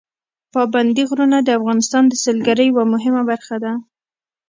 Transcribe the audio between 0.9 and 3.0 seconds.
غرونه د افغانستان د سیلګرۍ یوه